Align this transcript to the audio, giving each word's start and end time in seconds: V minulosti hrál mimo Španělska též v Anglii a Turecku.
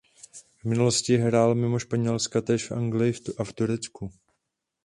V 0.59 0.65
minulosti 0.65 1.17
hrál 1.17 1.55
mimo 1.55 1.79
Španělska 1.79 2.41
též 2.41 2.67
v 2.67 2.71
Anglii 2.71 3.13
a 3.39 3.53
Turecku. 3.53 4.11